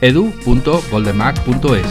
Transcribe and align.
edu.goldenmac.es. 0.00 1.86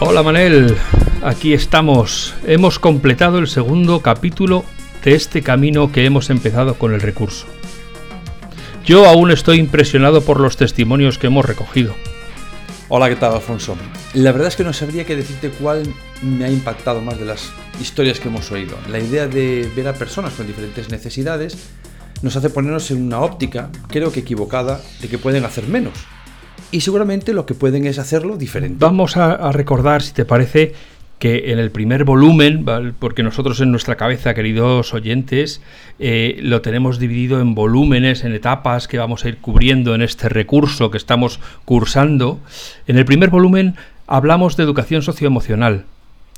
Hola 0.00 0.22
Manel, 0.24 0.76
aquí 1.22 1.54
estamos. 1.54 2.34
Hemos 2.44 2.78
completado 2.78 3.38
el 3.38 3.46
segundo 3.46 4.00
capítulo 4.00 4.64
de 5.04 5.14
este 5.14 5.42
camino 5.42 5.92
que 5.92 6.04
hemos 6.04 6.28
empezado 6.28 6.74
con 6.74 6.92
el 6.92 7.00
recurso. 7.00 7.46
Yo 8.84 9.06
aún 9.06 9.30
estoy 9.30 9.58
impresionado 9.58 10.22
por 10.22 10.40
los 10.40 10.56
testimonios 10.56 11.16
que 11.16 11.28
hemos 11.28 11.44
recogido. 11.44 11.94
Hola, 12.88 13.08
¿qué 13.08 13.14
tal, 13.14 13.32
Alfonso? 13.32 13.76
La 14.12 14.32
verdad 14.32 14.48
es 14.48 14.56
que 14.56 14.64
no 14.64 14.72
sabría 14.72 15.04
qué 15.04 15.14
decirte 15.14 15.50
cuál 15.50 15.84
me 16.20 16.44
ha 16.44 16.50
impactado 16.50 17.00
más 17.00 17.16
de 17.16 17.24
las 17.24 17.52
historias 17.80 18.18
que 18.18 18.28
hemos 18.28 18.50
oído. 18.50 18.76
La 18.90 18.98
idea 18.98 19.28
de 19.28 19.70
ver 19.76 19.86
a 19.86 19.94
personas 19.94 20.34
con 20.34 20.48
diferentes 20.48 20.90
necesidades 20.90 21.56
nos 22.22 22.34
hace 22.34 22.50
ponernos 22.50 22.90
en 22.90 23.02
una 23.02 23.20
óptica, 23.20 23.70
creo 23.88 24.10
que 24.10 24.20
equivocada, 24.20 24.80
de 25.00 25.08
que 25.08 25.16
pueden 25.16 25.44
hacer 25.44 25.68
menos. 25.68 25.94
Y 26.72 26.80
seguramente 26.80 27.34
lo 27.34 27.46
que 27.46 27.54
pueden 27.54 27.86
es 27.86 28.00
hacerlo 28.00 28.36
diferente. 28.36 28.78
Vamos 28.80 29.16
a, 29.16 29.52
recordar, 29.52 30.02
si 30.02 30.12
te 30.12 30.24
parece, 30.24 30.72
que 31.22 31.52
en 31.52 31.60
el 31.60 31.70
primer 31.70 32.02
volumen, 32.02 32.66
porque 32.98 33.22
nosotros 33.22 33.60
en 33.60 33.70
nuestra 33.70 33.94
cabeza, 33.94 34.34
queridos 34.34 34.92
oyentes, 34.92 35.62
eh, 36.00 36.40
lo 36.42 36.62
tenemos 36.62 36.98
dividido 36.98 37.40
en 37.40 37.54
volúmenes, 37.54 38.24
en 38.24 38.32
etapas 38.32 38.88
que 38.88 38.98
vamos 38.98 39.24
a 39.24 39.28
ir 39.28 39.36
cubriendo 39.36 39.94
en 39.94 40.02
este 40.02 40.28
recurso 40.28 40.90
que 40.90 40.96
estamos 40.96 41.38
cursando. 41.64 42.40
En 42.88 42.98
el 42.98 43.04
primer 43.04 43.30
volumen 43.30 43.76
hablamos 44.08 44.56
de 44.56 44.64
educación 44.64 45.02
socioemocional, 45.02 45.84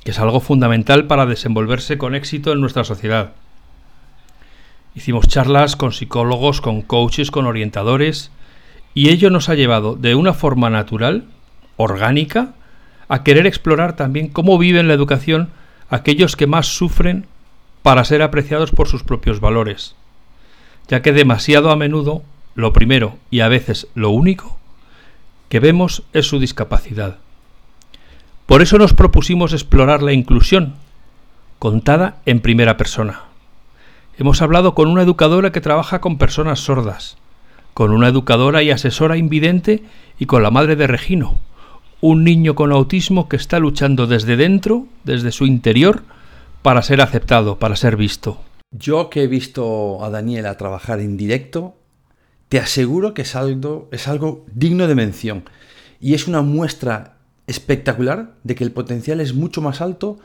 que 0.04 0.10
es 0.10 0.18
algo 0.18 0.40
fundamental 0.40 1.06
para 1.06 1.24
desenvolverse 1.24 1.96
con 1.96 2.14
éxito 2.14 2.52
en 2.52 2.60
nuestra 2.60 2.84
sociedad. 2.84 3.32
Hicimos 4.94 5.28
charlas 5.28 5.76
con 5.76 5.92
psicólogos, 5.92 6.60
con 6.60 6.82
coaches, 6.82 7.30
con 7.30 7.46
orientadores, 7.46 8.32
y 8.92 9.08
ello 9.08 9.30
nos 9.30 9.48
ha 9.48 9.54
llevado 9.54 9.96
de 9.96 10.14
una 10.14 10.34
forma 10.34 10.68
natural, 10.68 11.24
orgánica, 11.78 12.52
a 13.08 13.22
querer 13.22 13.46
explorar 13.46 13.96
también 13.96 14.28
cómo 14.28 14.58
viven 14.58 14.88
la 14.88 14.94
educación 14.94 15.50
aquellos 15.90 16.36
que 16.36 16.46
más 16.46 16.66
sufren 16.66 17.26
para 17.82 18.04
ser 18.04 18.22
apreciados 18.22 18.70
por 18.70 18.88
sus 18.88 19.02
propios 19.02 19.40
valores, 19.40 19.94
ya 20.88 21.02
que 21.02 21.12
demasiado 21.12 21.70
a 21.70 21.76
menudo 21.76 22.22
lo 22.54 22.72
primero 22.72 23.18
y 23.30 23.40
a 23.40 23.48
veces 23.48 23.88
lo 23.94 24.10
único 24.10 24.58
que 25.48 25.60
vemos 25.60 26.02
es 26.12 26.26
su 26.26 26.38
discapacidad. 26.38 27.18
Por 28.46 28.62
eso 28.62 28.78
nos 28.78 28.92
propusimos 28.92 29.52
explorar 29.52 30.02
la 30.02 30.12
inclusión, 30.12 30.74
contada 31.58 32.16
en 32.26 32.40
primera 32.40 32.76
persona. 32.76 33.22
Hemos 34.18 34.42
hablado 34.42 34.74
con 34.74 34.88
una 34.88 35.02
educadora 35.02 35.50
que 35.50 35.60
trabaja 35.60 36.00
con 36.00 36.18
personas 36.18 36.60
sordas, 36.60 37.16
con 37.72 37.90
una 37.90 38.08
educadora 38.08 38.62
y 38.62 38.70
asesora 38.70 39.16
invidente 39.16 39.82
y 40.18 40.26
con 40.26 40.42
la 40.42 40.50
madre 40.50 40.76
de 40.76 40.86
Regino, 40.86 41.40
un 42.06 42.22
niño 42.22 42.54
con 42.54 42.70
autismo 42.70 43.30
que 43.30 43.36
está 43.36 43.58
luchando 43.58 44.06
desde 44.06 44.36
dentro, 44.36 44.86
desde 45.04 45.32
su 45.32 45.46
interior, 45.46 46.02
para 46.60 46.82
ser 46.82 47.00
aceptado, 47.00 47.58
para 47.58 47.76
ser 47.76 47.96
visto. 47.96 48.42
Yo 48.72 49.08
que 49.08 49.22
he 49.22 49.26
visto 49.26 50.04
a 50.04 50.10
Daniela 50.10 50.58
trabajar 50.58 51.00
en 51.00 51.16
directo, 51.16 51.78
te 52.50 52.58
aseguro 52.58 53.14
que 53.14 53.22
es 53.22 53.34
algo, 53.34 53.88
es 53.90 54.06
algo 54.06 54.44
digno 54.52 54.86
de 54.86 54.94
mención. 54.94 55.44
Y 55.98 56.12
es 56.12 56.28
una 56.28 56.42
muestra 56.42 57.16
espectacular 57.46 58.34
de 58.42 58.54
que 58.54 58.64
el 58.64 58.72
potencial 58.72 59.22
es 59.22 59.32
mucho 59.32 59.62
más 59.62 59.80
alto 59.80 60.18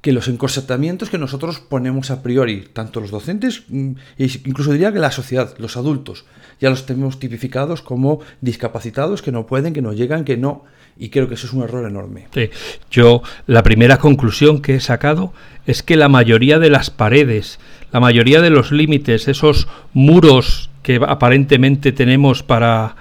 que 0.00 0.12
los 0.12 0.28
encorsetamientos 0.28 1.10
que 1.10 1.18
nosotros 1.18 1.60
ponemos 1.60 2.10
a 2.10 2.22
priori, 2.22 2.68
tanto 2.72 3.00
los 3.00 3.10
docentes, 3.10 3.64
mm, 3.68 3.92
e 4.18 4.30
incluso 4.44 4.72
diría 4.72 4.92
que 4.92 5.00
la 5.00 5.10
sociedad, 5.10 5.54
los 5.58 5.76
adultos, 5.76 6.24
ya 6.60 6.70
los 6.70 6.86
tenemos 6.86 7.18
tipificados 7.18 7.82
como 7.82 8.20
discapacitados, 8.40 9.22
que 9.22 9.32
no 9.32 9.46
pueden, 9.46 9.72
que 9.72 9.82
no 9.82 9.92
llegan, 9.92 10.24
que 10.24 10.36
no 10.36 10.64
y 11.00 11.10
creo 11.10 11.28
que 11.28 11.34
eso 11.34 11.46
es 11.46 11.52
un 11.52 11.62
error 11.62 11.86
enorme. 11.86 12.26
Sí. 12.34 12.50
Yo 12.90 13.22
la 13.46 13.62
primera 13.62 13.98
conclusión 13.98 14.60
que 14.60 14.74
he 14.74 14.80
sacado 14.80 15.32
es 15.66 15.82
que 15.82 15.96
la 15.96 16.08
mayoría 16.08 16.58
de 16.58 16.70
las 16.70 16.90
paredes, 16.90 17.60
la 17.92 18.00
mayoría 18.00 18.40
de 18.40 18.50
los 18.50 18.72
límites, 18.72 19.28
esos 19.28 19.68
muros 19.92 20.70
que 20.82 21.00
aparentemente 21.06 21.92
tenemos 21.92 22.42
para 22.42 22.96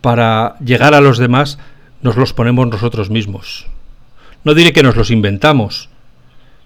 para 0.00 0.58
llegar 0.58 0.92
a 0.92 1.00
los 1.00 1.16
demás, 1.16 1.58
nos 2.02 2.16
los 2.16 2.34
ponemos 2.34 2.68
nosotros 2.68 3.08
mismos. 3.08 3.68
No 4.44 4.52
diré 4.52 4.74
que 4.74 4.82
nos 4.82 4.96
los 4.96 5.10
inventamos, 5.10 5.88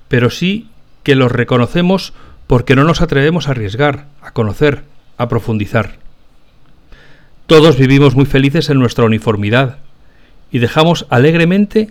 pero 0.09 0.31
sí 0.31 0.69
que 1.03 1.15
los 1.15 1.33
reconocemos 1.33 2.13
porque 2.47 2.75
no 2.75 2.85
nos 2.85 3.01
atrevemos 3.01 3.49
a 3.49 3.53
arriesgar, 3.53 4.07
a 4.23 4.33
conocer, 4.33 4.85
a 5.17 5.29
profundizar. 5.29 5.99
Todos 7.47 7.77
vivimos 7.77 8.15
muy 8.15 8.27
felices 8.27 8.69
en 8.71 8.79
nuestra 8.79 9.05
uniformidad, 9.05 9.79
y 10.51 10.59
dejamos 10.59 11.07
alegremente 11.11 11.91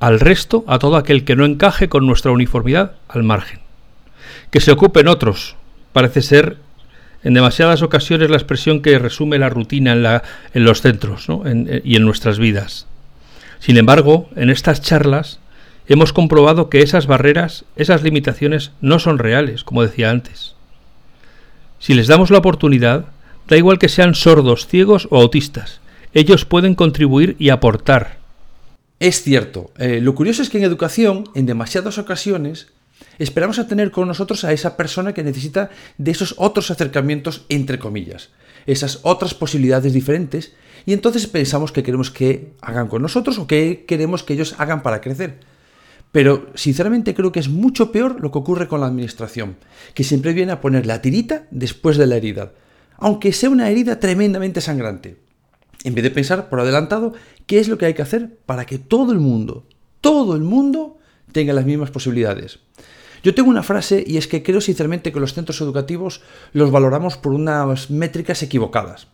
al 0.00 0.20
resto, 0.20 0.64
a 0.66 0.78
todo 0.78 0.96
aquel 0.96 1.24
que 1.24 1.36
no 1.36 1.44
encaje 1.44 1.88
con 1.88 2.06
nuestra 2.06 2.32
uniformidad, 2.32 2.92
al 3.08 3.22
margen. 3.22 3.60
Que 4.50 4.60
se 4.60 4.72
ocupen 4.72 5.08
otros, 5.08 5.56
parece 5.92 6.22
ser 6.22 6.56
en 7.22 7.34
demasiadas 7.34 7.82
ocasiones 7.82 8.30
la 8.30 8.36
expresión 8.36 8.82
que 8.82 8.98
resume 8.98 9.38
la 9.38 9.48
rutina 9.48 9.92
en, 9.92 10.64
los 10.64 10.80
centros 10.80 11.28
y 11.84 11.96
en 11.96 12.04
nuestras 12.04 12.38
vidas. 12.38 12.86
Sin 13.60 13.76
embargo, 13.76 14.28
en 14.34 14.50
estas 14.50 14.82
charlas 14.82 15.38
hemos 15.92 16.12
comprobado 16.12 16.70
que 16.70 16.82
esas 16.82 17.06
barreras, 17.06 17.64
esas 17.76 18.02
limitaciones 18.02 18.72
no 18.80 18.98
son 18.98 19.18
reales, 19.18 19.64
como 19.64 19.82
decía 19.82 20.10
antes. 20.10 20.54
Si 21.78 21.94
les 21.94 22.06
damos 22.06 22.30
la 22.30 22.38
oportunidad, 22.38 23.06
da 23.48 23.56
igual 23.56 23.78
que 23.78 23.88
sean 23.88 24.14
sordos, 24.14 24.66
ciegos 24.66 25.08
o 25.10 25.20
autistas, 25.20 25.80
ellos 26.14 26.44
pueden 26.44 26.74
contribuir 26.74 27.36
y 27.38 27.48
aportar. 27.48 28.18
Es 29.00 29.22
cierto. 29.22 29.72
Eh, 29.78 30.00
lo 30.00 30.14
curioso 30.14 30.42
es 30.42 30.50
que 30.50 30.58
en 30.58 30.64
educación, 30.64 31.24
en 31.34 31.46
demasiadas 31.46 31.98
ocasiones, 31.98 32.68
esperamos 33.18 33.58
a 33.58 33.66
tener 33.66 33.90
con 33.90 34.06
nosotros 34.06 34.44
a 34.44 34.52
esa 34.52 34.76
persona 34.76 35.12
que 35.12 35.24
necesita 35.24 35.70
de 35.98 36.10
esos 36.12 36.36
otros 36.38 36.70
acercamientos, 36.70 37.44
entre 37.48 37.80
comillas, 37.80 38.30
esas 38.66 39.00
otras 39.02 39.34
posibilidades 39.34 39.92
diferentes, 39.92 40.52
y 40.86 40.92
entonces 40.92 41.26
pensamos 41.26 41.72
que 41.72 41.82
queremos 41.82 42.10
que 42.10 42.52
hagan 42.60 42.88
con 42.88 43.02
nosotros 43.02 43.38
o 43.38 43.46
que 43.46 43.84
queremos 43.86 44.22
que 44.22 44.34
ellos 44.34 44.54
hagan 44.58 44.82
para 44.82 45.00
crecer. 45.00 45.40
Pero 46.12 46.50
sinceramente 46.54 47.14
creo 47.14 47.32
que 47.32 47.40
es 47.40 47.48
mucho 47.48 47.90
peor 47.90 48.20
lo 48.20 48.30
que 48.30 48.38
ocurre 48.38 48.68
con 48.68 48.80
la 48.80 48.86
administración, 48.86 49.56
que 49.94 50.04
siempre 50.04 50.34
viene 50.34 50.52
a 50.52 50.60
poner 50.60 50.86
la 50.86 51.02
tirita 51.02 51.46
después 51.50 51.96
de 51.96 52.06
la 52.06 52.16
herida, 52.16 52.52
aunque 52.98 53.32
sea 53.32 53.50
una 53.50 53.70
herida 53.70 53.98
tremendamente 53.98 54.60
sangrante 54.60 55.16
en 55.84 55.94
vez 55.94 56.04
de 56.04 56.10
pensar 56.10 56.48
por 56.48 56.60
adelantado 56.60 57.12
qué 57.46 57.58
es 57.58 57.68
lo 57.68 57.78
que 57.78 57.86
hay 57.86 57.94
que 57.94 58.02
hacer 58.02 58.38
para 58.46 58.64
que 58.66 58.78
todo 58.78 59.12
el 59.12 59.18
mundo, 59.18 59.66
todo 60.00 60.36
el 60.36 60.42
mundo 60.42 60.98
tenga 61.32 61.52
las 61.52 61.64
mismas 61.64 61.90
posibilidades. 61.90 62.60
Yo 63.22 63.34
tengo 63.34 63.50
una 63.50 63.62
frase 63.62 64.02
y 64.06 64.16
es 64.16 64.26
que 64.26 64.42
creo 64.42 64.60
sinceramente 64.60 65.12
que 65.12 65.20
los 65.20 65.34
centros 65.34 65.60
educativos 65.60 66.22
los 66.52 66.70
valoramos 66.70 67.16
por 67.16 67.32
unas 67.32 67.90
métricas 67.90 68.42
equivocadas. 68.42 69.06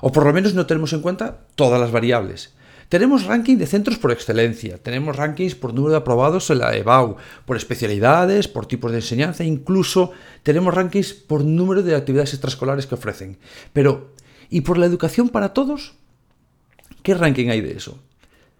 O 0.00 0.12
por 0.12 0.24
lo 0.24 0.32
menos 0.32 0.54
no 0.54 0.66
tenemos 0.66 0.92
en 0.92 1.02
cuenta 1.02 1.40
todas 1.56 1.80
las 1.80 1.90
variables. 1.90 2.54
Tenemos 2.90 3.24
ranking 3.24 3.56
de 3.56 3.68
centros 3.68 3.98
por 3.98 4.10
excelencia, 4.10 4.76
tenemos 4.82 5.14
rankings 5.14 5.54
por 5.54 5.72
número 5.72 5.92
de 5.92 5.98
aprobados 5.98 6.50
en 6.50 6.58
la 6.58 6.74
EBAU, 6.76 7.16
por 7.46 7.56
especialidades, 7.56 8.48
por 8.48 8.66
tipos 8.66 8.90
de 8.90 8.98
enseñanza, 8.98 9.44
incluso 9.44 10.10
tenemos 10.42 10.74
rankings 10.74 11.14
por 11.14 11.44
número 11.44 11.84
de 11.84 11.94
actividades 11.94 12.32
extraescolares 12.34 12.88
que 12.88 12.96
ofrecen. 12.96 13.38
Pero, 13.72 14.10
¿y 14.50 14.62
por 14.62 14.76
la 14.76 14.86
educación 14.86 15.28
para 15.28 15.54
todos? 15.54 15.94
¿Qué 17.04 17.14
ranking 17.14 17.50
hay 17.50 17.60
de 17.60 17.76
eso? 17.76 18.00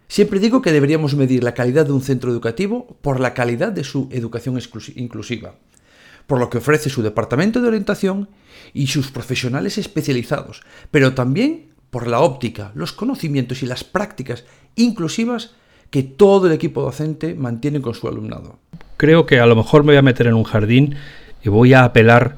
Siempre 0.07 0.39
digo 0.39 0.63
que 0.63 0.71
deberíamos 0.71 1.17
medir 1.17 1.43
la 1.43 1.55
calidad 1.55 1.87
de 1.87 1.93
un 1.93 2.01
centro 2.01 2.31
educativo 2.31 2.99
por 3.03 3.19
la 3.19 3.35
calidad 3.35 3.73
de 3.73 3.83
su 3.83 4.09
educación 4.13 4.61
inclusiva, 4.95 5.57
por 6.29 6.39
lo 6.39 6.51
que 6.51 6.59
ofrece 6.59 6.89
su 6.89 7.03
departamento 7.03 7.61
de 7.61 7.67
orientación 7.67 8.29
y 8.75 8.87
sus 8.87 9.11
profesionales 9.11 9.77
especializados, 9.77 10.63
pero 10.93 11.15
también 11.15 11.70
por 11.91 12.07
la 12.07 12.21
óptica, 12.21 12.73
los 12.75 12.93
conocimientos 12.93 13.63
y 13.63 13.67
las 13.67 13.85
prácticas 13.85 14.45
inclusivas 14.77 15.53
que 15.91 16.03
todo 16.03 16.47
el 16.47 16.53
equipo 16.53 16.83
docente 16.83 17.35
mantiene 17.35 17.81
con 17.81 17.95
su 17.95 18.09
alumnado. 18.09 18.59
Creo 18.97 19.27
que 19.27 19.41
a 19.41 19.47
lo 19.47 19.57
mejor 19.57 19.83
me 19.83 19.93
voy 19.93 19.97
a 19.97 20.03
meter 20.03 20.27
en 20.27 20.35
un 20.35 20.45
jardín 20.45 20.95
y 21.43 21.49
voy 21.49 21.75
a 21.75 21.85
apelar 21.85 22.37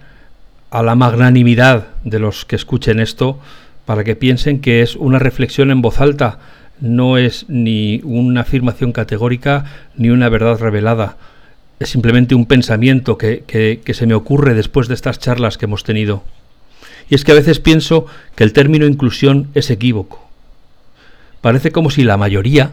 a 0.71 0.83
la 0.83 0.95
magnanimidad 0.95 1.89
de 2.03 2.19
los 2.19 2.45
que 2.45 2.57
escuchen 2.57 2.99
esto 2.99 3.39
para 3.85 4.05
que 4.05 4.17
piensen 4.17 4.61
que 4.61 4.81
es 4.81 4.97
una 4.97 5.19
reflexión 5.19 5.71
en 5.71 5.83
voz 5.83 6.01
alta, 6.01 6.39
no 6.81 7.19
es 7.19 7.47
ni 7.49 8.01
una 8.05 8.41
afirmación 8.41 8.93
categórica 8.93 9.65
ni 9.97 10.11
una 10.11 10.29
verdad 10.29 10.59
revelada. 10.59 11.17
Es 11.79 11.91
simplemente 11.91 12.35
un 12.35 12.47
pensamiento 12.47 13.19
que, 13.19 13.83
se 13.93 14.07
me 14.07 14.15
ocurre 14.15 14.55
después 14.55 14.89
de 14.89 14.95
estas 14.95 15.19
charlas 15.19 15.59
que 15.59 15.67
hemos 15.67 15.85
tenido. 15.85 16.23
Y 17.13 17.15
es 17.15 17.25
que 17.25 17.33
a 17.33 17.35
veces 17.35 17.61
pienso 17.61 18.07
que 18.35 18.43
el 18.43 18.55
término 18.55 18.87
inclusión 18.87 19.51
es 19.53 19.69
equívoco. 19.69 20.31
Parece 21.43 21.71
como 21.71 21.91
si 21.91 22.05
la 22.05 22.17
mayoría, 22.17 22.73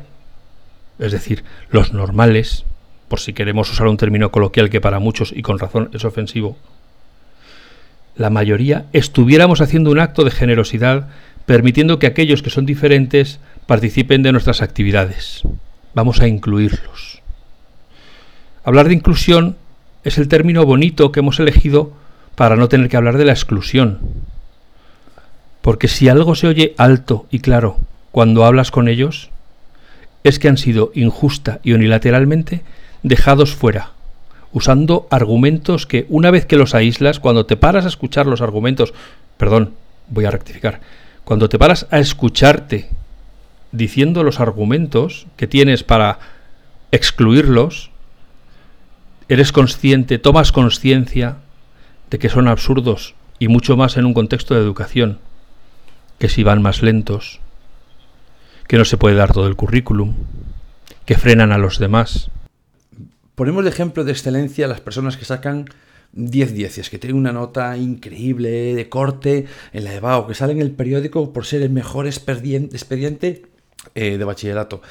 es 0.97 1.11
decir, 1.11 1.43
los 1.71 1.91
normales, 1.91 2.63
por 3.09 3.19
si 3.19 3.33
queremos 3.33 3.69
usar 3.69 3.87
un 3.89 3.97
término 3.97 4.31
coloquial 4.31 4.69
que 4.69 4.79
para 4.79 4.99
muchos 4.99 5.33
y 5.35 5.41
con 5.41 5.59
razón 5.59 5.89
es 5.91 6.05
ofensivo, 6.05 6.55
la 8.15 8.29
mayoría 8.29 8.85
estuviéramos 8.93 9.59
haciendo 9.59 9.91
un 9.91 9.99
acto 9.99 10.23
de 10.23 10.31
generosidad 10.31 11.09
permitiendo 11.45 11.99
que 11.99 12.07
aquellos 12.07 12.41
que 12.41 12.49
son 12.49 12.65
diferentes 12.65 13.41
participen 13.67 14.23
de 14.23 14.31
nuestras 14.31 14.61
actividades. 14.61 15.41
Vamos 15.93 16.21
a 16.21 16.29
incluirlos. 16.29 17.21
Hablar 18.63 18.87
de 18.87 18.93
inclusión 18.93 19.57
es 20.05 20.17
el 20.17 20.29
término 20.29 20.65
bonito 20.65 21.11
que 21.11 21.19
hemos 21.19 21.41
elegido 21.41 21.91
para 22.39 22.55
no 22.55 22.69
tener 22.69 22.87
que 22.87 22.95
hablar 22.95 23.17
de 23.17 23.25
la 23.25 23.33
exclusión. 23.33 23.99
Porque 25.69 25.87
si 25.87 26.09
algo 26.09 26.33
se 26.33 26.47
oye 26.47 26.73
alto 26.79 27.27
y 27.29 27.41
claro 27.41 27.77
cuando 28.09 28.43
hablas 28.43 28.71
con 28.71 28.87
ellos, 28.87 29.29
es 30.23 30.39
que 30.39 30.47
han 30.47 30.57
sido 30.57 30.91
injusta 30.95 31.59
y 31.61 31.73
unilateralmente 31.73 32.63
dejados 33.03 33.53
fuera 33.53 33.91
usando 34.51 35.07
argumentos 35.11 35.85
que 35.85 36.07
una 36.09 36.31
vez 36.31 36.47
que 36.47 36.57
los 36.57 36.73
aíslas, 36.73 37.19
cuando 37.19 37.45
te 37.45 37.55
paras 37.55 37.85
a 37.85 37.87
escuchar 37.87 38.25
los 38.25 38.41
argumentos, 38.41 38.95
perdón, 39.37 39.75
voy 40.07 40.25
a 40.25 40.31
rectificar, 40.31 40.81
cuando 41.23 41.49
te 41.49 41.59
paras 41.59 41.85
a 41.91 41.99
escucharte 41.99 42.89
diciendo 43.71 44.23
los 44.23 44.39
argumentos 44.39 45.27
que 45.37 45.45
tienes 45.45 45.83
para 45.83 46.17
excluirlos, 46.91 47.91
eres 49.27 49.51
consciente, 49.51 50.17
tomas 50.17 50.51
conciencia 50.51 51.37
de 52.09 52.17
que 52.17 52.29
son 52.29 52.47
absurdos 52.47 53.13
y 53.37 53.49
mucho 53.49 53.77
más 53.77 53.97
en 53.97 54.07
un 54.07 54.15
contexto 54.15 54.55
de 54.55 54.61
educación, 54.61 55.19
que 56.19 56.29
si 56.29 56.43
van 56.43 56.61
más 56.61 56.83
lentos, 56.83 57.39
que 58.67 58.77
no 58.77 58.85
se 58.85 58.97
puede 58.97 59.15
dar 59.15 59.33
todo 59.33 59.47
el 59.47 59.55
currículum, 59.55 60.13
que 61.05 61.17
frenan 61.17 61.51
a 61.51 61.57
los 61.57 61.79
demás, 61.79 62.29
Ponemos 63.39 63.63
de 63.63 63.69
ejemplo 63.69 64.03
de 64.03 64.11
excelencia 64.11 64.67
las 64.67 64.81
personas 64.81 65.15
que 65.15 65.23
sacan 65.23 65.63
10 66.11 66.53
dieces, 66.53 66.89
que 66.89 66.99
tienen 66.99 67.15
una 67.15 67.31
nota 67.31 67.77
increíble, 67.77 68.75
de 68.75 68.89
corte, 68.89 69.45
en 69.71 69.85
la 69.85 69.93
EVA, 69.95 70.17
o 70.17 70.27
que 70.27 70.33
salen 70.33 70.57
en 70.57 70.63
el 70.63 70.71
periódico 70.71 71.31
por 71.31 71.45
ser 71.45 71.61
el 71.61 71.69
mejor 71.69 72.05
expediente 72.05 73.43
eh, 73.95 74.17
de 74.17 74.23
bachillerato. 74.25 74.81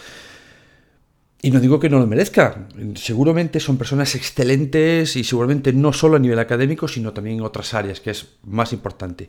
Y 1.42 1.50
no 1.50 1.60
digo 1.60 1.78
que 1.78 1.90
no 1.90 1.98
lo 1.98 2.06
merezca, 2.06 2.66
seguramente 2.94 3.60
son 3.60 3.76
personas 3.76 4.14
excelentes 4.14 5.14
y 5.16 5.24
seguramente 5.24 5.74
no 5.74 5.92
solo 5.92 6.16
a 6.16 6.18
nivel 6.18 6.38
académico, 6.38 6.88
sino 6.88 7.12
también 7.12 7.36
en 7.36 7.44
otras 7.44 7.74
áreas, 7.74 8.00
que 8.00 8.12
es 8.12 8.28
más 8.44 8.72
importante. 8.72 9.28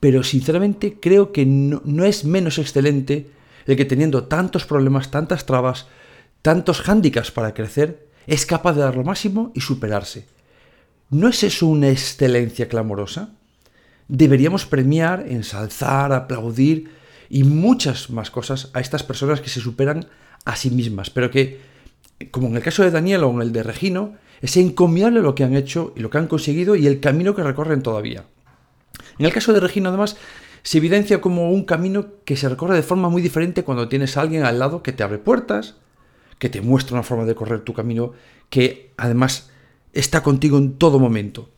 Pero 0.00 0.22
sinceramente 0.22 0.98
creo 1.00 1.32
que 1.32 1.46
no, 1.46 2.04
es 2.04 2.24
menos 2.24 2.58
excelente 2.58 3.30
el 3.66 3.76
que 3.76 3.84
teniendo 3.84 4.24
tantos 4.24 4.64
problemas, 4.64 5.10
tantas 5.10 5.46
trabas, 5.46 5.86
tantos 6.42 6.80
hándicaps 6.80 7.30
para 7.30 7.54
crecer, 7.54 8.06
es 8.26 8.46
capaz 8.46 8.74
de 8.74 8.82
dar 8.82 8.96
lo 8.96 9.04
máximo 9.04 9.52
y 9.54 9.60
superarse. 9.60 10.26
¿No 11.10 11.28
es 11.28 11.42
eso 11.42 11.66
una 11.66 11.88
excelencia 11.88 12.68
clamorosa? 12.68 13.30
Deberíamos 14.08 14.66
premiar, 14.66 15.26
ensalzar, 15.28 16.12
aplaudir 16.12 16.90
y 17.28 17.44
muchas 17.44 18.10
más 18.10 18.30
cosas 18.30 18.70
a 18.72 18.80
estas 18.80 19.02
personas 19.02 19.40
que 19.40 19.48
se 19.48 19.60
superan 19.60 20.06
a 20.44 20.54
sí 20.54 20.70
mismas, 20.70 21.10
pero 21.10 21.30
que, 21.30 21.60
como 22.30 22.48
en 22.48 22.56
el 22.56 22.62
caso 22.62 22.84
de 22.84 22.90
Daniel 22.90 23.24
o 23.24 23.30
en 23.32 23.42
el 23.42 23.52
de 23.52 23.62
Regino, 23.62 24.14
es 24.40 24.56
encomiable 24.56 25.20
lo 25.20 25.34
que 25.34 25.44
han 25.44 25.56
hecho 25.56 25.92
y 25.96 26.00
lo 26.00 26.10
que 26.10 26.18
han 26.18 26.28
conseguido 26.28 26.76
y 26.76 26.86
el 26.86 27.00
camino 27.00 27.34
que 27.34 27.42
recorren 27.42 27.82
todavía. 27.82 28.26
En 29.18 29.26
el 29.26 29.32
caso 29.32 29.52
de 29.52 29.60
Regino, 29.60 29.88
además, 29.88 30.16
se 30.62 30.78
evidencia 30.78 31.20
como 31.20 31.52
un 31.52 31.64
camino 31.64 32.06
que 32.24 32.36
se 32.36 32.48
recorre 32.48 32.74
de 32.74 32.82
forma 32.82 33.08
muy 33.08 33.22
diferente 33.22 33.62
cuando 33.62 33.88
tienes 33.88 34.16
a 34.16 34.22
alguien 34.22 34.44
al 34.44 34.58
lado 34.58 34.82
que 34.82 34.92
te 34.92 35.02
abre 35.02 35.18
puertas, 35.18 35.76
que 36.38 36.48
te 36.48 36.60
muestra 36.60 36.94
una 36.94 37.02
forma 37.02 37.24
de 37.24 37.34
correr 37.34 37.60
tu 37.60 37.72
camino 37.72 38.12
que 38.50 38.92
además 38.96 39.50
está 39.92 40.22
contigo 40.22 40.58
en 40.58 40.74
todo 40.74 40.98
momento. 40.98 41.50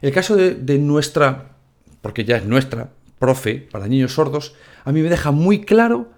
El 0.00 0.12
caso 0.12 0.36
de, 0.36 0.78
nuestra, 0.78 1.56
porque 2.00 2.24
ya 2.24 2.36
es 2.36 2.44
nuestra, 2.44 2.92
profe 3.18 3.66
para 3.70 3.88
niños 3.88 4.14
sordos, 4.14 4.54
a 4.84 4.92
mí 4.92 5.02
me 5.02 5.08
deja 5.08 5.30
muy 5.30 5.62
claro 5.62 6.10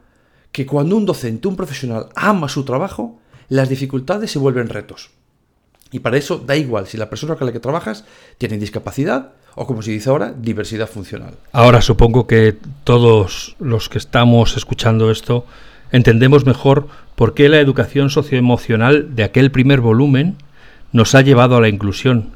que 0.52 0.66
cuando 0.66 0.96
un 0.96 1.06
docente, 1.06 1.48
un 1.48 1.56
profesional 1.56 2.08
ama 2.14 2.48
su 2.48 2.64
trabajo, 2.64 3.20
las 3.48 3.68
dificultades 3.68 4.30
se 4.30 4.38
vuelven 4.38 4.68
retos. 4.68 5.10
Y 5.92 6.00
para 6.00 6.16
eso 6.16 6.38
da 6.38 6.56
igual 6.56 6.86
si 6.86 6.96
la 6.96 7.08
persona 7.08 7.36
con 7.36 7.46
la 7.46 7.52
que 7.52 7.60
trabajas 7.60 8.04
tiene 8.38 8.58
discapacidad 8.58 9.34
o, 9.56 9.67
como 9.67 9.82
se 9.82 9.91
dice 9.91 10.11
ahora, 10.11 10.35
diversidad 10.37 10.88
funcional. 10.88 11.35
Ahora 11.50 11.81
supongo 11.81 12.26
que 12.26 12.56
todos 12.85 13.56
los 13.58 13.88
que 13.88 13.99
estamos 13.99 14.56
escuchando 14.56 15.11
esto 15.11 15.47
entendemos 15.91 16.44
mejor 16.44 16.88
por 17.14 17.32
qué 17.32 17.49
la 17.49 17.58
educación 17.58 18.11
socioemocional 18.11 19.17
de 19.17 19.25
aquel 19.25 19.50
primer 19.50 19.81
volumen 19.81 20.37
nos 20.93 21.14
ha 21.14 21.23
llevado 21.23 21.56
a 21.56 21.62
la 21.62 21.70
inclusión. 21.70 22.32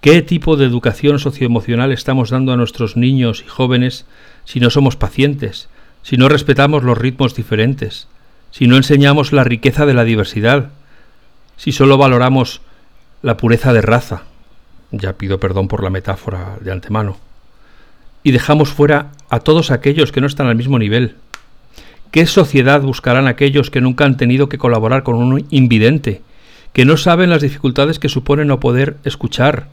¿Qué 0.00 0.22
tipo 0.22 0.56
de 0.56 0.64
educación 0.64 1.18
socioemocional 1.18 1.92
estamos 1.92 2.30
dando 2.30 2.52
a 2.52 2.56
nuestros 2.56 2.96
niños 2.96 3.42
y 3.44 3.48
jóvenes 3.48 4.06
si 4.46 4.58
no 4.58 4.70
somos 4.70 4.96
pacientes, 4.96 5.68
si 6.02 6.16
no 6.16 6.28
respetamos 6.30 6.84
los 6.84 6.96
ritmos 6.96 7.34
diferentes, 7.34 8.08
si 8.50 8.66
no 8.66 8.76
enseñamos 8.76 9.32
la 9.32 9.44
riqueza 9.44 9.84
de 9.84 9.94
la 9.94 10.04
diversidad, 10.04 10.70
si 11.58 11.72
solo 11.72 11.98
valoramos 11.98 12.62
la 13.20 13.36
pureza 13.36 13.74
de 13.74 13.82
raza? 13.82 14.22
Ya 14.90 15.14
pido 15.14 15.40
perdón 15.40 15.68
por 15.68 15.82
la 15.82 15.90
metáfora 15.90 16.58
de 16.60 16.72
antemano. 16.72 17.16
Y 18.22 18.32
dejamos 18.32 18.70
fuera 18.70 19.12
a 19.28 19.40
todos 19.40 19.70
aquellos 19.70 20.12
que 20.12 20.20
no 20.20 20.26
están 20.26 20.46
al 20.46 20.56
mismo 20.56 20.78
nivel, 20.78 21.16
¿Qué 22.16 22.24
sociedad 22.24 22.80
buscarán 22.80 23.26
aquellos 23.26 23.70
que 23.70 23.82
nunca 23.82 24.04
han 24.04 24.16
tenido 24.16 24.48
que 24.48 24.58
colaborar 24.58 25.02
con 25.02 25.16
un 25.16 25.46
invidente, 25.50 26.22
que 26.72 26.84
no 26.84 26.96
saben 26.96 27.28
las 27.28 27.42
dificultades 27.42 27.98
que 27.98 28.08
supone 28.08 28.46
no 28.46 28.58
poder 28.58 28.96
escuchar, 29.04 29.68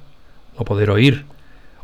no 0.58 0.66
poder 0.66 0.90
oír, 0.90 1.26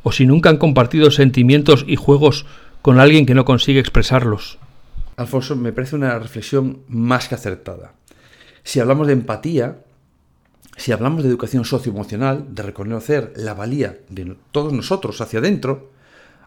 o 0.04 0.12
si 0.12 0.26
nunca 0.26 0.50
han 0.50 0.58
compartido 0.58 1.12
sentimientos 1.12 1.86
y 1.88 1.96
juegos 1.96 2.46
con 2.82 3.00
alguien 3.00 3.26
que 3.26 3.36
no 3.36 3.46
consigue 3.46 3.80
expresarlos? 3.80 4.58
Alfonso, 5.16 5.56
me 5.56 5.72
parece 5.72 5.96
una 5.96 6.18
reflexión 6.20 6.80
más 6.88 7.30
que 7.30 7.36
acertada. 7.36 7.94
Si 8.64 8.80
hablamos 8.80 9.08
de 9.08 9.14
empatía, 9.14 9.78
si 10.80 10.94
hablamos 10.94 11.24
de 11.24 11.30
educación 11.30 11.66
socioemocional, 11.66 12.56
de 12.56 12.64
reconocer 12.64 13.34
la 13.36 13.54
valía 13.54 14.00
de 14.08 14.38
todos 14.52 14.72
nosotros 14.72 15.20
hacia 15.20 15.40
adentro, 15.40 15.90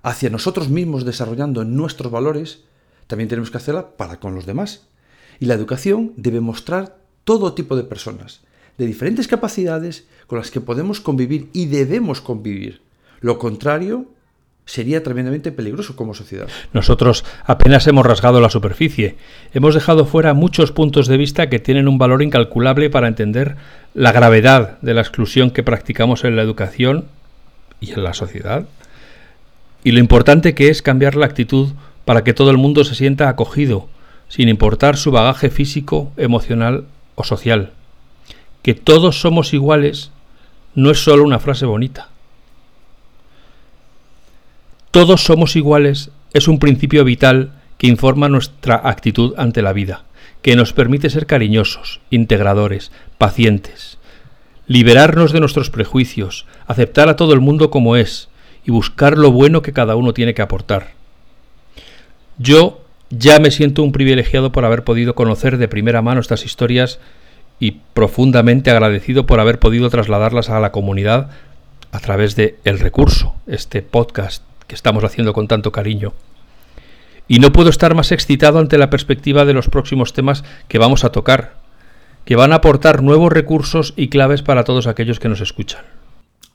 hacia 0.02 0.30
nosotros 0.30 0.70
mismos 0.70 1.04
desarrollando 1.04 1.64
nuestros 1.64 2.10
valores, 2.10 2.64
también 3.08 3.28
tenemos 3.28 3.50
que 3.50 3.58
hacerla 3.58 3.94
para 3.96 4.20
con 4.20 4.34
los 4.34 4.46
demás. 4.46 4.86
Y 5.38 5.46
la 5.46 5.54
educación 5.54 6.14
debe 6.16 6.40
mostrar 6.40 6.98
todo 7.24 7.52
tipo 7.52 7.76
de 7.76 7.84
personas, 7.84 8.40
de 8.78 8.86
diferentes 8.86 9.28
capacidades 9.28 10.06
con 10.26 10.38
las 10.38 10.50
que 10.50 10.62
podemos 10.62 11.00
convivir 11.00 11.50
y 11.52 11.66
debemos 11.66 12.22
convivir. 12.22 12.80
Lo 13.20 13.38
contrario 13.38 14.06
sería 14.64 15.02
tremendamente 15.02 15.52
peligroso 15.52 15.96
como 15.96 16.14
sociedad. 16.14 16.48
Nosotros 16.72 17.24
apenas 17.44 17.86
hemos 17.86 18.06
rasgado 18.06 18.40
la 18.40 18.50
superficie. 18.50 19.16
Hemos 19.52 19.74
dejado 19.74 20.06
fuera 20.06 20.34
muchos 20.34 20.72
puntos 20.72 21.08
de 21.08 21.16
vista 21.16 21.48
que 21.48 21.58
tienen 21.58 21.88
un 21.88 21.98
valor 21.98 22.22
incalculable 22.22 22.88
para 22.88 23.08
entender 23.08 23.56
la 23.94 24.12
gravedad 24.12 24.78
de 24.80 24.94
la 24.94 25.00
exclusión 25.00 25.50
que 25.50 25.62
practicamos 25.62 26.24
en 26.24 26.36
la 26.36 26.42
educación 26.42 27.06
y 27.80 27.92
en 27.92 28.04
la 28.04 28.14
sociedad. 28.14 28.66
Y 29.84 29.90
lo 29.90 29.98
importante 29.98 30.54
que 30.54 30.68
es 30.68 30.80
cambiar 30.80 31.16
la 31.16 31.26
actitud 31.26 31.70
para 32.04 32.24
que 32.24 32.34
todo 32.34 32.50
el 32.50 32.56
mundo 32.56 32.84
se 32.84 32.94
sienta 32.94 33.28
acogido, 33.28 33.88
sin 34.28 34.48
importar 34.48 34.96
su 34.96 35.10
bagaje 35.10 35.50
físico, 35.50 36.12
emocional 36.16 36.86
o 37.16 37.24
social. 37.24 37.72
Que 38.62 38.74
todos 38.74 39.20
somos 39.20 39.52
iguales 39.52 40.12
no 40.74 40.90
es 40.90 41.02
solo 41.02 41.24
una 41.24 41.40
frase 41.40 41.66
bonita. 41.66 42.11
Todos 44.92 45.24
somos 45.24 45.56
iguales 45.56 46.10
es 46.34 46.48
un 46.48 46.58
principio 46.58 47.02
vital 47.02 47.52
que 47.78 47.86
informa 47.86 48.28
nuestra 48.28 48.78
actitud 48.84 49.32
ante 49.38 49.62
la 49.62 49.72
vida, 49.72 50.04
que 50.42 50.54
nos 50.54 50.74
permite 50.74 51.08
ser 51.08 51.24
cariñosos, 51.24 52.02
integradores, 52.10 52.92
pacientes, 53.16 53.96
liberarnos 54.66 55.32
de 55.32 55.40
nuestros 55.40 55.70
prejuicios, 55.70 56.44
aceptar 56.66 57.08
a 57.08 57.16
todo 57.16 57.32
el 57.32 57.40
mundo 57.40 57.70
como 57.70 57.96
es 57.96 58.28
y 58.66 58.70
buscar 58.70 59.16
lo 59.16 59.32
bueno 59.32 59.62
que 59.62 59.72
cada 59.72 59.96
uno 59.96 60.12
tiene 60.12 60.34
que 60.34 60.42
aportar. 60.42 60.90
Yo 62.36 62.84
Ya 63.08 63.38
me 63.40 63.50
siento 63.50 63.82
un 63.82 63.92
privilegiado 63.92 64.52
por 64.52 64.66
haber 64.66 64.84
podido 64.84 65.14
conocer 65.14 65.56
de 65.56 65.68
primera 65.68 66.02
mano 66.02 66.20
estas 66.20 66.44
historias 66.44 66.98
y 67.58 67.78
profundamente 67.94 68.70
agradecido 68.70 69.24
por 69.24 69.40
haber 69.40 69.58
podido 69.58 69.88
trasladarlas 69.88 70.50
a 70.50 70.60
la 70.60 70.70
comunidad 70.70 71.30
a 71.92 72.00
través 72.00 72.36
de 72.36 72.58
El 72.64 72.78
Recurso, 72.78 73.34
este 73.46 73.80
podcast 73.80 74.51
estamos 74.74 75.04
haciendo 75.04 75.32
con 75.32 75.48
tanto 75.48 75.72
cariño. 75.72 76.12
Y 77.28 77.38
no 77.38 77.52
puedo 77.52 77.70
estar 77.70 77.94
más 77.94 78.12
excitado 78.12 78.58
ante 78.58 78.78
la 78.78 78.90
perspectiva 78.90 79.44
de 79.44 79.54
los 79.54 79.68
próximos 79.68 80.12
temas 80.12 80.44
que 80.68 80.78
vamos 80.78 81.04
a 81.04 81.12
tocar, 81.12 81.54
que 82.24 82.36
van 82.36 82.52
a 82.52 82.56
aportar 82.56 83.02
nuevos 83.02 83.32
recursos 83.32 83.94
y 83.96 84.08
claves 84.08 84.42
para 84.42 84.64
todos 84.64 84.86
aquellos 84.86 85.20
que 85.20 85.28
nos 85.28 85.40
escuchan. 85.40 85.84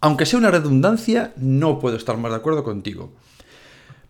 Aunque 0.01 0.25
sea 0.25 0.39
una 0.39 0.51
redundancia, 0.51 1.33
no 1.38 1.79
puedo 1.79 1.97
estar 1.97 2.17
más 2.17 2.31
de 2.31 2.38
acuerdo 2.38 2.63
contigo. 2.63 3.12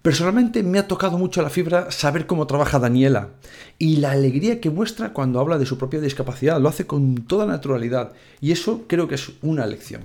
Personalmente 0.01 0.63
me 0.63 0.79
ha 0.79 0.87
tocado 0.87 1.17
mucho 1.17 1.41
la 1.41 1.49
fibra 1.49 1.91
saber 1.91 2.27
cómo 2.27 2.47
trabaja 2.47 2.79
Daniela 2.79 3.29
y 3.77 3.97
la 3.97 4.11
alegría 4.11 4.61
que 4.61 4.69
muestra 4.69 5.11
cuando 5.11 5.39
habla 5.39 5.57
de 5.57 5.65
su 5.65 5.77
propia 5.77 5.99
discapacidad. 5.99 6.61
Lo 6.61 6.69
hace 6.69 6.87
con 6.87 7.25
toda 7.27 7.45
naturalidad 7.45 8.13
y 8.39 8.51
eso 8.51 8.83
creo 8.87 9.07
que 9.07 9.15
es 9.15 9.31
una 9.41 9.65
lección. 9.65 10.03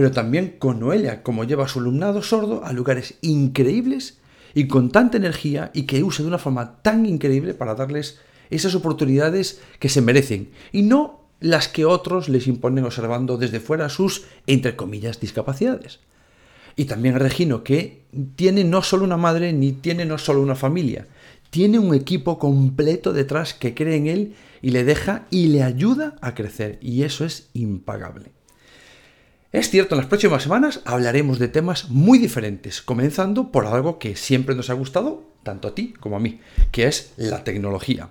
Pero 0.00 0.12
también 0.12 0.54
con 0.58 0.80
Noelia, 0.80 1.22
como 1.22 1.44
lleva 1.44 1.66
a 1.66 1.68
su 1.68 1.78
alumnado 1.78 2.22
sordo 2.22 2.64
a 2.64 2.72
lugares 2.72 3.16
increíbles 3.20 4.16
y 4.54 4.66
con 4.66 4.90
tanta 4.90 5.18
energía 5.18 5.70
y 5.74 5.82
que 5.82 6.02
usa 6.02 6.22
de 6.22 6.28
una 6.28 6.38
forma 6.38 6.80
tan 6.80 7.04
increíble 7.04 7.52
para 7.52 7.74
darles 7.74 8.18
esas 8.48 8.74
oportunidades 8.74 9.60
que 9.78 9.90
se 9.90 10.00
merecen 10.00 10.52
y 10.72 10.80
no 10.80 11.28
las 11.38 11.68
que 11.68 11.84
otros 11.84 12.30
les 12.30 12.46
imponen 12.46 12.86
observando 12.86 13.36
desde 13.36 13.60
fuera 13.60 13.90
sus, 13.90 14.24
entre 14.46 14.74
comillas, 14.74 15.20
discapacidades. 15.20 16.00
Y 16.76 16.86
también 16.86 17.18
Regino, 17.18 17.62
que 17.62 18.04
tiene 18.36 18.64
no 18.64 18.80
solo 18.80 19.04
una 19.04 19.18
madre 19.18 19.52
ni 19.52 19.72
tiene 19.72 20.06
no 20.06 20.16
solo 20.16 20.40
una 20.40 20.54
familia, 20.54 21.08
tiene 21.50 21.78
un 21.78 21.94
equipo 21.94 22.38
completo 22.38 23.12
detrás 23.12 23.52
que 23.52 23.74
cree 23.74 23.96
en 23.96 24.06
él 24.06 24.34
y 24.62 24.70
le 24.70 24.82
deja 24.82 25.26
y 25.28 25.48
le 25.48 25.62
ayuda 25.62 26.16
a 26.22 26.34
crecer. 26.34 26.78
Y 26.80 27.02
eso 27.02 27.26
es 27.26 27.50
impagable. 27.52 28.39
Es 29.52 29.70
cierto, 29.70 29.94
en 29.94 30.00
las 30.00 30.08
próximas 30.08 30.42
semanas 30.42 30.80
hablaremos 30.84 31.38
de 31.38 31.48
temas 31.48 31.90
muy 31.90 32.18
diferentes, 32.18 32.82
comenzando 32.82 33.50
por 33.50 33.66
algo 33.66 33.98
que 33.98 34.14
siempre 34.16 34.54
nos 34.54 34.70
ha 34.70 34.74
gustado, 34.74 35.24
tanto 35.42 35.68
a 35.68 35.74
ti 35.74 35.92
como 35.98 36.16
a 36.16 36.20
mí, 36.20 36.40
que 36.70 36.86
es 36.86 37.12
la 37.16 37.42
tecnología. 37.42 38.10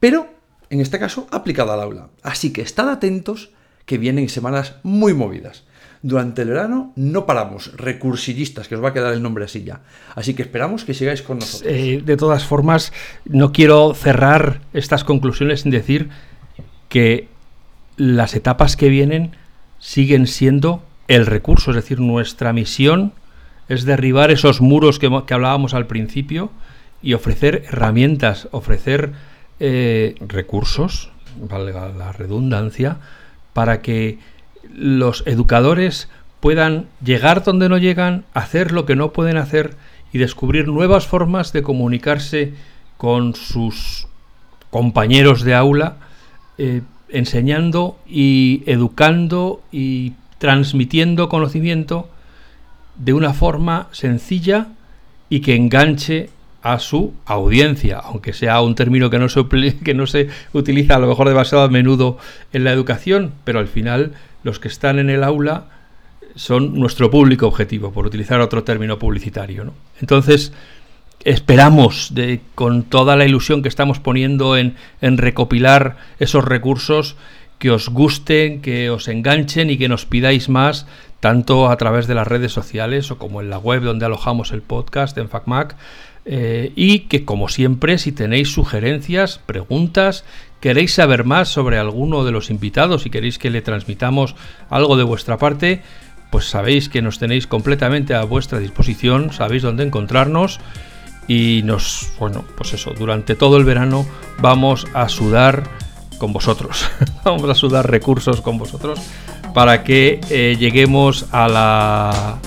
Pero, 0.00 0.28
en 0.70 0.80
este 0.80 0.98
caso, 0.98 1.26
aplicada 1.30 1.74
al 1.74 1.82
aula. 1.82 2.08
Así 2.22 2.52
que 2.52 2.62
estad 2.62 2.88
atentos 2.88 3.50
que 3.84 3.98
vienen 3.98 4.28
semanas 4.28 4.76
muy 4.82 5.12
movidas 5.12 5.64
durante 6.02 6.42
el 6.42 6.48
verano 6.48 6.92
no 6.96 7.26
paramos, 7.26 7.72
recursillistas, 7.76 8.68
que 8.68 8.74
os 8.74 8.82
va 8.82 8.88
a 8.88 8.92
quedar 8.92 9.12
el 9.12 9.22
nombre 9.22 9.44
así 9.44 9.62
ya. 9.62 9.82
Así 10.14 10.34
que 10.34 10.42
esperamos 10.42 10.84
que 10.84 10.94
sigáis 10.94 11.22
con 11.22 11.38
nosotros. 11.38 11.72
Eh, 11.72 12.02
de 12.04 12.16
todas 12.16 12.44
formas, 12.44 12.92
no 13.24 13.52
quiero 13.52 13.94
cerrar 13.94 14.60
estas 14.72 15.04
conclusiones 15.04 15.60
sin 15.60 15.70
decir 15.70 16.10
que 16.88 17.28
las 17.96 18.34
etapas 18.34 18.76
que 18.76 18.88
vienen 18.88 19.36
siguen 19.82 20.28
siendo 20.28 20.80
el 21.08 21.26
recurso, 21.26 21.72
es 21.72 21.76
decir, 21.76 21.98
nuestra 21.98 22.52
misión 22.52 23.12
es 23.68 23.84
derribar 23.84 24.30
esos 24.30 24.60
muros 24.60 25.00
que, 25.00 25.06
hablábamos 25.06 25.74
al 25.74 25.88
principio 25.88 26.52
y 27.02 27.14
ofrecer 27.14 27.64
herramientas, 27.66 28.48
ofrecer 28.52 29.12
eh, 29.58 30.14
recursos, 30.20 31.10
valga 31.36 31.88
la 31.88 32.12
redundancia, 32.12 32.98
para 33.54 33.82
que 33.82 34.20
los 34.72 35.24
educadores 35.26 36.08
puedan 36.38 36.86
llegar 37.04 37.42
donde 37.42 37.68
no 37.68 37.76
llegan, 37.76 38.24
hacer 38.34 38.70
lo 38.70 38.86
que 38.86 38.94
no 38.94 39.12
pueden 39.12 39.36
hacer 39.36 39.76
y 40.12 40.18
descubrir 40.18 40.68
nuevas 40.68 41.08
formas 41.08 41.52
de 41.52 41.62
comunicarse 41.62 42.54
con 42.98 43.34
sus 43.34 44.06
compañeros 44.70 45.42
de 45.42 45.54
aula, 45.56 45.96
eh, 46.56 46.82
enseñando 47.12 47.98
y 48.06 48.62
educando 48.66 49.62
y 49.70 50.12
transmitiendo 50.38 51.28
conocimiento 51.28 52.08
de 52.96 53.12
una 53.12 53.32
forma 53.32 53.88
sencilla 53.92 54.68
y 55.28 55.40
que 55.40 55.54
enganche 55.54 56.30
a 56.62 56.78
su 56.78 57.12
audiencia, 57.26 57.98
aunque 57.98 58.32
sea 58.32 58.60
un 58.60 58.74
término 58.74 59.10
que 59.10 59.18
no 59.18 59.28
se, 59.28 59.44
que 59.84 59.94
no 59.94 60.06
se 60.06 60.28
utiliza 60.52 60.96
a 60.96 60.98
lo 60.98 61.08
mejor 61.08 61.28
demasiado 61.28 61.64
a 61.64 61.68
menudo 61.68 62.18
en 62.52 62.64
la 62.64 62.72
educación, 62.72 63.32
pero 63.44 63.58
al 63.58 63.68
final 63.68 64.12
los 64.42 64.58
que 64.58 64.68
están 64.68 64.98
en 64.98 65.10
el 65.10 65.24
aula 65.24 65.66
son 66.34 66.78
nuestro 66.78 67.10
público 67.10 67.46
objetivo, 67.46 67.92
por 67.92 68.06
utilizar 68.06 68.40
otro 68.40 68.64
término 68.64 68.98
publicitario. 68.98 69.72
Entonces, 70.00 70.52
esperamos, 71.24 72.12
con 72.54 72.82
toda 72.82 73.16
la 73.16 73.24
ilusión 73.24 73.62
que 73.62 73.68
estamos 73.68 73.98
poniendo 73.98 74.56
en, 74.56 74.76
en 75.00 75.18
recopilar 75.18 75.96
esos 76.18 76.44
recursos, 76.44 77.16
que 77.58 77.70
os 77.70 77.88
gusten, 77.88 78.60
que 78.60 78.90
os 78.90 79.06
enganchen 79.06 79.70
y 79.70 79.78
que 79.78 79.88
nos 79.88 80.04
pidáis 80.04 80.48
más, 80.48 80.86
tanto 81.20 81.70
a 81.70 81.76
través 81.76 82.08
de 82.08 82.14
las 82.14 82.26
redes 82.26 82.50
sociales 82.50 83.12
o 83.12 83.18
como 83.18 83.40
en 83.40 83.50
la 83.50 83.58
web 83.58 83.82
donde 83.82 84.04
alojamos 84.04 84.50
el 84.50 84.62
podcast 84.62 85.16
en 85.18 85.28
FacMac. 85.28 85.76
Eh, 86.24 86.72
y 86.74 87.00
que 87.00 87.24
como 87.24 87.48
siempre, 87.48 87.98
si 87.98 88.10
tenéis 88.10 88.52
sugerencias, 88.52 89.38
preguntas, 89.46 90.24
queréis 90.60 90.94
saber 90.94 91.22
más 91.24 91.48
sobre 91.48 91.78
alguno 91.78 92.24
de 92.24 92.32
los 92.32 92.50
invitados 92.50 93.06
y 93.06 93.10
queréis 93.10 93.38
que 93.38 93.50
le 93.50 93.62
transmitamos 93.62 94.34
algo 94.68 94.96
de 94.96 95.04
vuestra 95.04 95.38
parte, 95.38 95.82
pues 96.30 96.46
sabéis 96.46 96.88
que 96.88 97.02
nos 97.02 97.20
tenéis 97.20 97.46
completamente 97.46 98.14
a 98.14 98.24
vuestra 98.24 98.58
disposición, 98.58 99.32
sabéis 99.32 99.62
dónde 99.62 99.84
encontrarnos 99.84 100.58
y 101.28 101.62
nos, 101.64 102.10
bueno, 102.18 102.44
pues 102.56 102.72
eso, 102.74 102.92
durante 102.96 103.34
todo 103.34 103.56
el 103.56 103.64
verano 103.64 104.06
vamos 104.38 104.86
a 104.94 105.08
sudar 105.08 105.64
con 106.18 106.32
vosotros, 106.32 106.88
vamos 107.24 107.48
a 107.48 107.54
sudar 107.54 107.90
recursos 107.90 108.40
con 108.40 108.58
vosotros 108.58 109.00
para 109.54 109.84
que 109.84 110.20
eh, 110.30 110.56
lleguemos 110.58 111.26
a 111.32 111.48
la, 111.48 112.38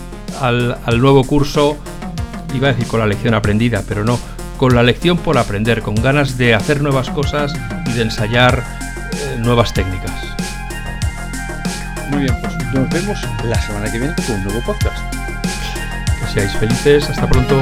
al, 0.42 0.78
al 0.86 1.02
nuevo 1.02 1.24
curso, 1.24 1.78
iba 2.54 2.70
a 2.70 2.74
decir 2.74 2.88
con 2.88 3.00
la 3.00 3.08
lección 3.08 3.34
aprendida, 3.34 3.84
pero 3.88 4.04
no, 4.04 4.20
con 4.58 4.76
la 4.76 4.84
lección 4.84 5.18
por 5.18 5.38
aprender, 5.38 5.82
con 5.82 5.96
ganas 5.96 6.38
de 6.38 6.54
hacer 6.54 6.82
nuevas 6.82 7.10
cosas 7.10 7.54
y 7.88 7.92
de 7.94 8.02
ensayar 8.04 8.64
eh, 9.14 9.38
nuevas 9.40 9.74
técnicas. 9.74 10.12
Muy 12.10 12.24
bien, 12.24 12.38
pues 12.42 12.54
nos 12.74 12.90
vemos 12.90 13.18
la 13.44 13.62
semana 13.62 13.92
que 13.92 14.00
viene 14.00 14.16
con 14.16 14.36
un 14.36 14.44
nuevo 14.44 14.62
podcast. 14.62 14.98
Que 16.20 16.34
seáis 16.34 16.54
felices, 16.58 17.10
hasta 17.10 17.28
pronto. 17.28 17.62